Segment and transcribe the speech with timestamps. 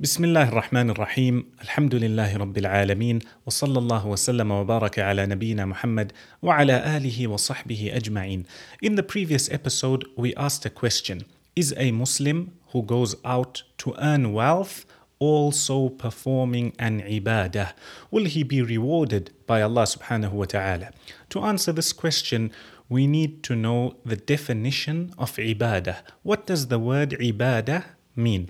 [0.00, 6.12] بسم الله الرحمن الرحيم الحمد لله رب العالمين وصلى الله وسلم وبارك على نبينا محمد
[6.42, 8.44] وعلى آله وصحبه أجمعين
[8.82, 13.94] In the previous episode we asked a question Is a Muslim who goes out to
[14.00, 14.86] earn wealth
[15.18, 17.74] also performing an ibadah?
[18.10, 20.92] Will he be rewarded by Allah subhanahu wa ta'ala?
[21.28, 22.52] To answer this question
[22.88, 25.98] we need to know the definition of ibadah.
[26.22, 27.84] What does the word ibadah
[28.16, 28.48] mean?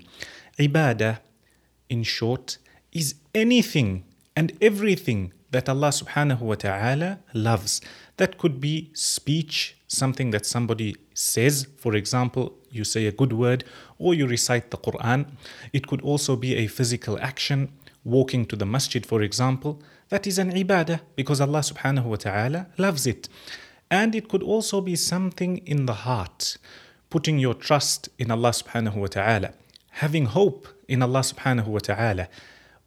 [0.57, 1.17] Ibadah
[1.91, 2.57] in short,
[2.91, 4.03] is anything
[4.35, 7.81] and everything that Allah subhanahu wa ta'ala loves.
[8.17, 11.67] That could be speech, something that somebody says.
[11.77, 13.65] For example, you say a good word
[13.99, 15.25] or you recite the Quran.
[15.73, 17.69] It could also be a physical action,
[18.05, 19.81] walking to the masjid, for example.
[20.09, 23.27] That is an ibadah because Allah subhanahu wa ta'ala loves it.
[23.89, 26.57] And it could also be something in the heart,
[27.09, 29.53] putting your trust in Allah subhanahu wa ta'ala
[29.91, 32.27] having hope in Allah subhanahu wa ta'ala.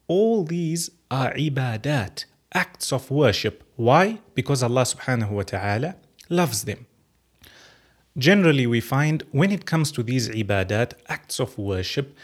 [0.07, 3.63] All these are ibadat, acts of worship.
[3.75, 4.19] Why?
[4.33, 5.95] Because Allah subhanahu wa ta'ala
[6.29, 6.85] loves them.
[8.17, 12.15] Generally, we find when it comes to these ibadat, acts of worship,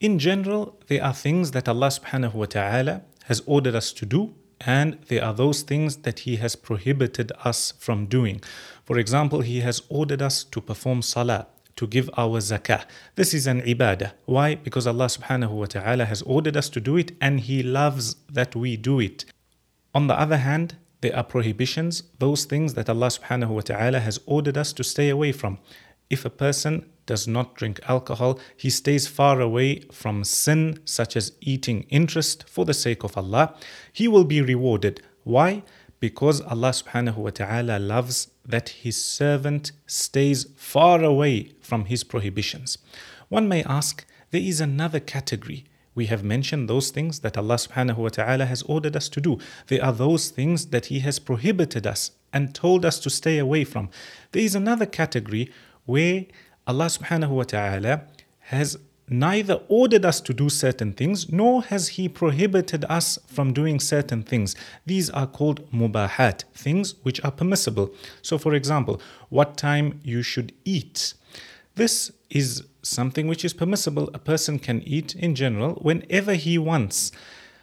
[0.00, 4.34] in general, they are things that Allah subhanahu wa ta'ala has ordered us to do,
[4.60, 8.40] and they are those things that He has prohibited us from doing.
[8.84, 12.84] For example, He has ordered us to perform salah to give our zakah.
[13.14, 14.12] This is an ibadah.
[14.24, 14.54] Why?
[14.54, 18.56] Because Allah subhanahu wa ta'ala has ordered us to do it and He loves that
[18.56, 19.24] we do it.
[19.94, 24.18] On the other hand, there are prohibitions, those things that Allah subhanahu wa ta'ala has
[24.26, 25.58] ordered us to stay away from.
[26.08, 31.32] If a person does not drink alcohol, he stays far away from sin such as
[31.40, 33.54] eating interest for the sake of Allah,
[33.92, 35.02] he will be rewarded.
[35.24, 35.62] Why?
[36.00, 42.78] Because Allah subhanahu wa ta'ala loves that His servant stays far away from His prohibitions.
[43.28, 45.64] One may ask, there is another category.
[45.94, 49.38] We have mentioned those things that Allah subhanahu wa ta'ala has ordered us to do.
[49.68, 53.64] There are those things that He has prohibited us and told us to stay away
[53.64, 53.88] from.
[54.32, 55.50] There is another category
[55.86, 56.26] where
[56.66, 58.02] Allah subhanahu wa ta'ala
[58.40, 58.76] has
[59.08, 64.22] neither ordered us to do certain things nor has he prohibited us from doing certain
[64.22, 64.56] things.
[64.84, 67.94] These are called mubahat, things which are permissible.
[68.22, 71.14] So, for example, what time you should eat.
[71.76, 74.10] This is something which is permissible.
[74.14, 77.12] A person can eat in general whenever he wants.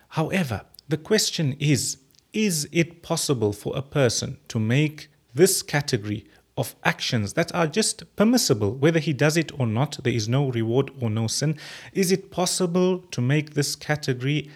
[0.09, 1.97] However, the question is
[2.33, 6.25] is it possible for a person to make this category
[6.57, 10.51] of actions that are just permissible, whether he does it or not, there is no
[10.51, 11.57] reward or no sin.
[11.93, 14.49] Is it possible to make this category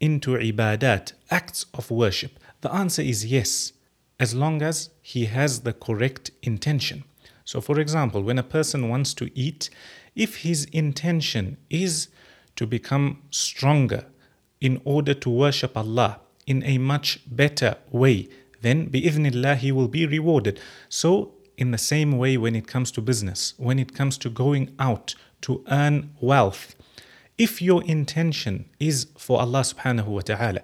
[0.00, 2.38] into ibadat, acts of worship?
[2.60, 3.72] The answer is yes,
[4.20, 7.04] as long as he has the correct intention.
[7.44, 9.70] So, for example, when a person wants to eat,
[10.14, 12.08] if his intention is
[12.56, 14.06] to become stronger
[14.60, 18.28] in order to worship Allah in a much better way,
[18.66, 20.60] then bi'idhnillah he will be rewarded.
[20.88, 24.74] So in the same way when it comes to business, when it comes to going
[24.78, 26.74] out to earn wealth,
[27.38, 30.62] if your intention is for Allah subhanahu wa ta'ala,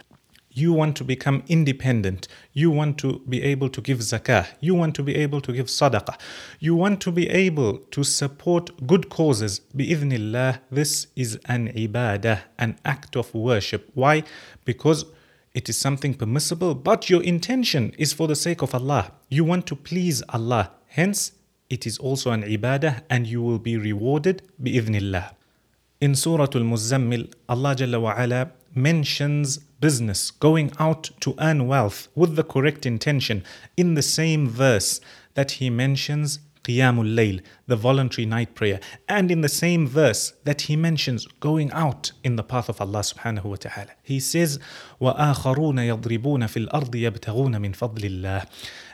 [0.54, 4.94] you want to become independent, you want to be able to give zakah, you want
[4.94, 6.18] to be able to give sadaqah,
[6.60, 12.78] you want to be able to support good causes, bi'idhnillah, this is an ibadah, an
[12.84, 13.90] act of worship.
[13.94, 14.24] Why?
[14.64, 15.06] Because
[15.54, 19.12] it is something permissible, but your intention is for the sake of Allah.
[19.28, 20.70] You want to please Allah.
[20.86, 21.32] Hence,
[21.68, 25.34] it is also an ibadah and you will be rewarded bi'idhnillah.
[26.00, 32.36] In Surah Al-Muzammil, Allah Jalla wa ala mentions business, going out to earn wealth with
[32.36, 33.44] the correct intention
[33.76, 35.00] in the same verse
[35.34, 38.79] that he mentions Qiyamul Layl, the voluntary night prayer.
[39.07, 42.99] And in the same verse that he mentions going out in the path of Allah
[42.99, 44.59] subhanahu wa ta'ala, he says,
[44.99, 48.47] وَآخَرُونَ يَضْرِبُونَ فِي الْأَرْضِ يَبْتَغُونَ مِنْ فَضْلِ اللَّهِ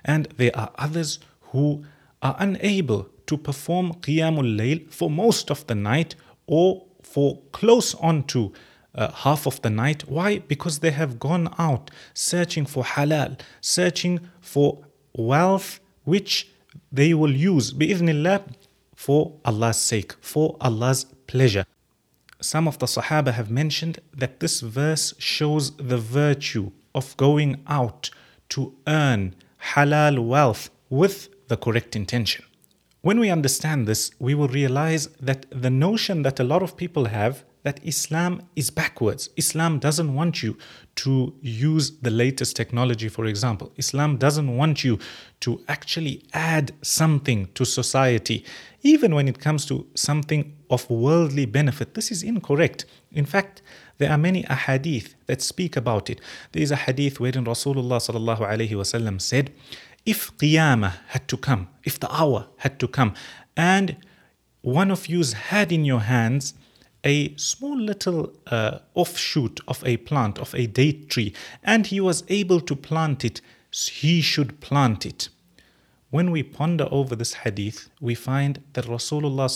[0.05, 1.19] And there are others
[1.51, 1.83] who
[2.21, 6.15] are unable to perform Qiyamul Layl for most of the night
[6.45, 8.53] or for close on to
[8.95, 10.07] uh, half of the night.
[10.07, 10.39] Why?
[10.39, 14.85] Because they have gone out searching for halal, searching for
[15.15, 16.49] wealth which
[16.92, 18.42] they will use bi'idhnillah
[18.94, 21.64] for Allah's sake, for Allah's pleasure.
[22.40, 28.10] Some of the Sahaba have mentioned that this verse shows the virtue of going out
[28.50, 29.34] to earn
[29.74, 32.44] halal wealth with the correct intention.
[33.02, 37.06] When we understand this, we will realize that the notion that a lot of people
[37.06, 39.30] have that Islam is backwards.
[39.36, 40.56] Islam doesn't want you
[40.96, 43.72] to use the latest technology, for example.
[43.76, 44.98] Islam doesn't want you
[45.40, 48.44] to actually add something to society,
[48.82, 51.94] even when it comes to something of worldly benefit.
[51.94, 52.84] This is incorrect.
[53.12, 53.62] In fact,
[53.98, 56.20] there are many ahadith that speak about it.
[56.52, 59.52] There is a hadith wherein Rasulullah said,
[60.06, 63.14] if qiyamah had to come, if the hour had to come,
[63.56, 63.96] and
[64.62, 66.54] one of you had in your hands
[67.08, 71.32] a small little uh, offshoot of a plant, of a date tree,
[71.64, 73.40] and he was able to plant it,
[73.90, 75.30] he should plant it.
[76.10, 79.48] When we ponder over this hadith, we find that Rasulullah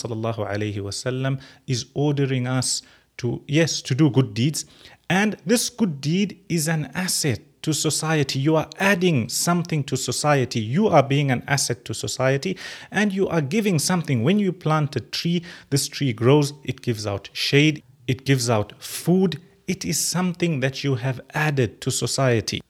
[1.67, 2.81] is ordering us
[3.17, 4.65] to yes to do good deeds,
[5.09, 8.39] and this good deed is an asset to society.
[8.39, 10.59] You are adding something to society.
[10.59, 12.57] You are being an asset to society
[12.91, 14.23] and you are giving something.
[14.23, 18.73] When you plant a tree, this tree grows, it gives out shade, it gives out
[18.81, 19.41] food.
[19.67, 22.61] It is something that you have added to society.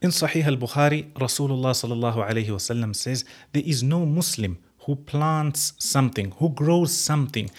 [0.00, 6.48] In Sahih al Bukhari, Rasulullah sallallahu says, There is no Muslim who plants something, who
[6.50, 7.50] grows something,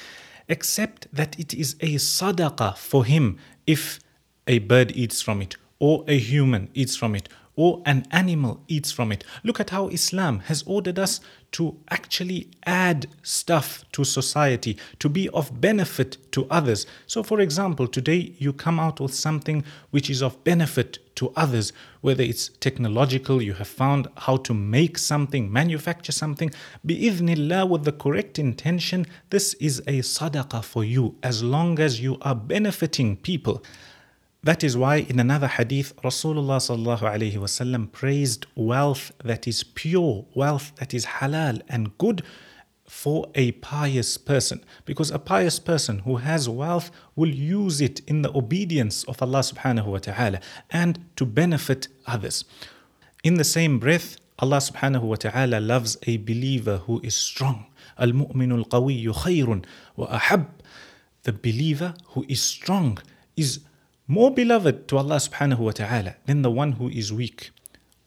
[0.48, 3.38] except that it is a sadaqah for him
[3.68, 4.00] if
[4.48, 8.92] a bird eats from it, or a human eats from it, or an animal eats
[8.92, 9.24] from it.
[9.44, 11.20] Look at how Islam has ordered us
[11.54, 16.86] to actually add stuff to society, to be of benefit to others.
[17.08, 21.74] So, for example, today you come out with something which is of benefit to others,
[22.02, 26.52] whether it's technological, you have found how to make something, manufacture something.
[26.86, 32.18] Bi'idhnillah, with the correct intention, this is a sadaqah for you as long as you
[32.22, 33.64] are benefiting people.
[34.44, 41.06] That is why in another hadith, Rasulullah praised wealth that is pure, wealth that is
[41.06, 42.24] halal and good
[42.88, 44.66] for a pious person.
[44.84, 49.42] Because a pious person who has wealth will use it in the obedience of Allah
[49.42, 50.40] subhanahu wa ta'ala
[50.72, 52.44] and to benefit others.
[53.24, 57.68] In the same breath, Allah subhanahu wa ta'ala loves a believer who is strong.
[58.00, 58.14] The
[61.32, 62.98] believer who is strong
[63.38, 63.60] is
[64.08, 67.52] more beloved to Allah subhanahu wa ta'ala than the one who is weak.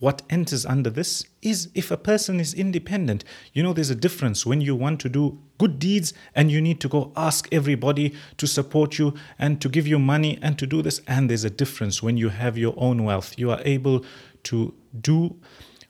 [0.01, 3.25] What enters under this is if a person is independent.
[3.55, 6.81] You know, there's a difference when you want to do good deeds and you need
[6.81, 10.83] to go ask everybody to support you and to give you money and to do
[10.83, 11.01] this.
[11.07, 13.39] And there's a difference when you have your own wealth.
[13.39, 14.05] You are able
[14.43, 15.37] to do,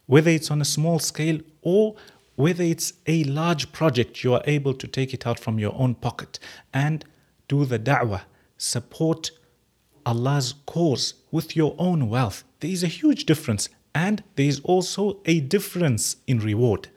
[0.07, 1.97] whether it's on a small scale or
[2.37, 5.95] whether it's a large project, you are able to take it out from your own
[5.95, 6.39] pocket
[6.73, 7.05] and
[7.49, 8.23] do the da'wah,
[8.59, 9.31] support
[10.07, 12.45] Allah's cause with your own wealth.
[12.61, 16.89] There is a huge difference, and there is also a difference in reward.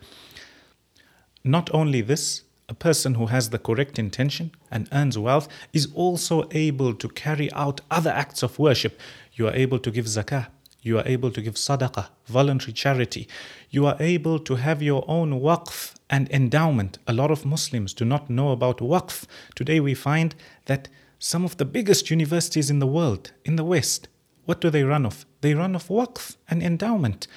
[1.44, 6.50] Not only this, a person who has the correct intention and earns wealth is also
[6.52, 9.00] able to carry out other acts of worship.
[9.34, 10.48] You are able to give zakah,
[10.82, 13.28] you are able to give sadaqah, voluntary charity.
[13.70, 16.98] You are able to have your own waqf and endowment.
[17.08, 19.26] A lot of Muslims do not know about waqf.
[19.56, 20.34] Today we find
[20.66, 20.88] that
[21.20, 24.08] some of the biggest universities in the world, in the West,
[24.46, 25.26] what do they run off?
[25.42, 27.28] They run off waqf and endowment.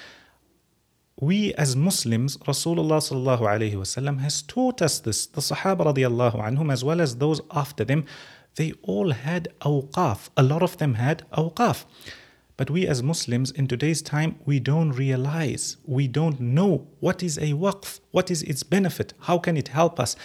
[1.19, 5.27] We as Muslims, Rasulullah has taught us this.
[5.27, 8.05] The Sahaba radiallahu anhum, as well as those after them,
[8.55, 10.29] they all had awqaf.
[10.35, 11.85] A lot of them had awqaf.
[12.57, 17.37] But we as Muslims in today's time, we don't realize, we don't know what is
[17.37, 20.15] a waqf, what is its benefit, how can it help us.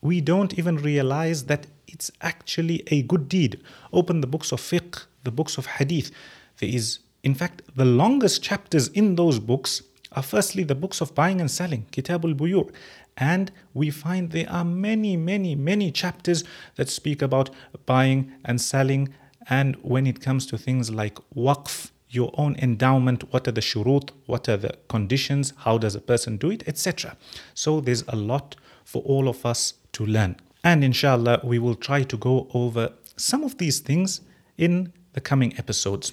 [0.00, 3.60] We don't even realize that it's actually a good deed.
[3.92, 6.10] Open the books of fiqh, the books of hadith.
[6.58, 9.82] There is, in fact, the longest chapters in those books
[10.12, 12.72] are firstly the books of buying and selling, Kitabul Buyu'.
[13.16, 16.44] And we find there are many, many, many chapters
[16.76, 17.50] that speak about
[17.86, 19.14] buying and selling.
[19.48, 24.10] And when it comes to things like waqf, your own endowment, what are the shurut,
[24.26, 27.16] what are the conditions, how does a person do it, etc.
[27.54, 30.36] So there's a lot for all of us to learn.
[30.62, 34.20] And inshallah, we will try to go over some of these things
[34.58, 36.12] in the coming episodes.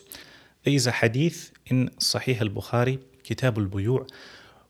[0.64, 4.08] There is a hadith in Sahih al Bukhari, Kitab al Buyu',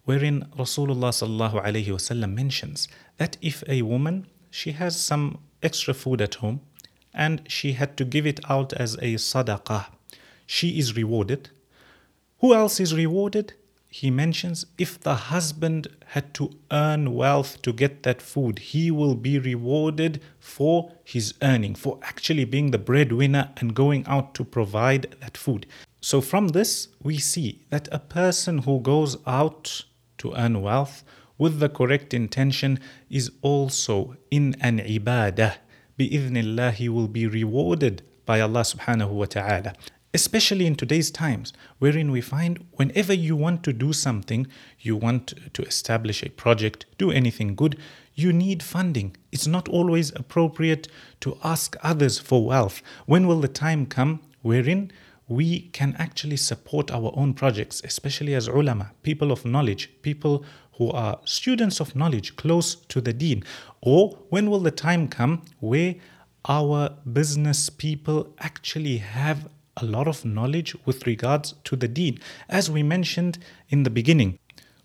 [0.06, 6.62] wherein Rasulullah mentions that if a woman she has some extra food at home
[7.14, 9.86] and she had to give it out as a sadaqah,
[10.48, 11.52] she is rewarded.
[12.40, 13.54] Who else is rewarded?
[13.94, 19.14] He mentions if the husband had to earn wealth to get that food, he will
[19.14, 25.16] be rewarded for his earning, for actually being the breadwinner and going out to provide
[25.20, 25.68] that food.
[26.02, 29.86] So, from this, we see that a person who goes out
[30.18, 31.04] to earn wealth
[31.38, 32.80] with the correct intention
[33.12, 35.58] is also in an ibadah.
[36.00, 39.74] Bi'idhnillah, he will be rewarded by Allah subhanahu wa ta'ala
[40.14, 44.48] especially in today's times, wherein we find whenever you want to do something,
[44.80, 47.78] you want to establish a project, do anything good,
[48.14, 49.16] you need funding.
[49.32, 50.88] It's not always appropriate
[51.22, 52.82] to ask others for wealth.
[53.08, 54.92] When will the time come wherein
[55.28, 60.92] we can actually support our own projects, especially as ulama, people of knowledge, people who
[60.92, 63.44] are students of knowledge close to the deen?
[63.82, 65.96] Or when will the time come where
[66.46, 72.70] our business people actually have a lot of knowledge with regards to the deen, As
[72.70, 73.40] we mentioned
[73.70, 74.40] in the beginning,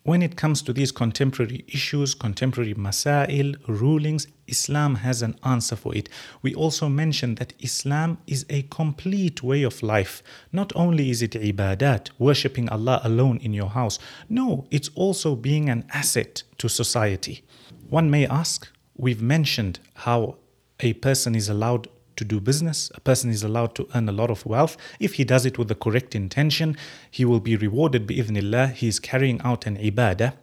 [0.08, 5.94] when it comes to these contemporary issues, contemporary masail, rulings, Islam has an answer for
[5.94, 6.08] it.
[6.40, 10.22] We also mentioned that Islam is a complete way of life.
[10.50, 13.98] Not only is it ibadat, worshipping Allah alone in your house,
[14.30, 17.44] no, it's also being an asset to society.
[17.90, 18.66] One may ask,
[18.96, 20.38] we've mentioned how
[20.80, 21.88] a person is allowed
[22.18, 22.92] to do business.
[22.94, 24.76] A person is allowed to earn a lot of wealth.
[25.00, 26.76] If he does it with the correct intention,
[27.10, 28.72] he will be rewarded bi'idhnillah.
[28.74, 30.34] He is carrying out an ibadah.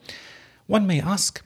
[0.68, 1.44] One may ask,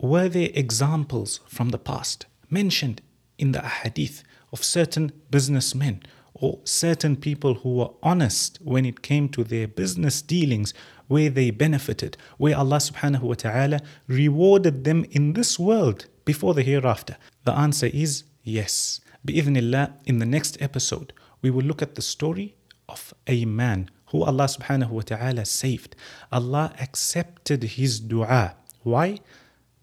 [0.00, 3.02] were there examples from the past mentioned
[3.36, 4.22] in the ahadith
[4.52, 6.02] of certain businessmen
[6.34, 10.72] or certain people who were honest when it came to their business dealings
[11.08, 16.62] where they benefited, where Allah subhanahu wa ta'ala rewarded them in this world before the
[16.62, 17.16] hereafter?
[17.44, 19.00] The answer is yes.
[19.28, 22.56] Bi'idhnillah, in the next episode, we will look at the story
[22.88, 25.94] of a man who Allah subhanahu wa ta'ala saved.
[26.32, 28.54] Allah accepted his dua.
[28.84, 29.20] Why?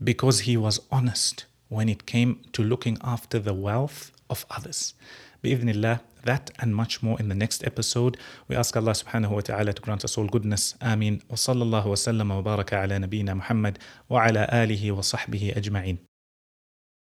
[0.04, 4.96] Because he was honest when it came to looking after the wealth of others.
[5.44, 8.18] Bi'idhnillah, that and much more in the next episode.
[8.48, 10.74] We ask Allah subhanahu wa ta'ala to grant us all goodness.
[10.82, 11.22] Ameen.
[11.30, 13.78] Wa sallallahu wa sallam wa baraka ala nabiyyina Muhammad
[14.10, 16.00] wa ala alihi wa sahbihi ajma'in.